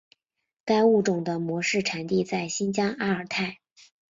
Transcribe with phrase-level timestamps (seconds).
[0.65, 3.59] 该物种的模式产地在新疆阿尔泰。